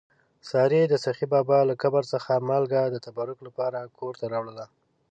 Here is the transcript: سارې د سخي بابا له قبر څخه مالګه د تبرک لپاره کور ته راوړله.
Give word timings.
سارې 0.49 0.81
د 0.87 0.93
سخي 1.05 1.25
بابا 1.33 1.59
له 1.69 1.75
قبر 1.83 2.03
څخه 2.13 2.43
مالګه 2.49 2.81
د 2.89 2.95
تبرک 3.05 3.37
لپاره 3.47 3.79
کور 3.97 4.13
ته 4.19 4.25
راوړله. 4.33 4.65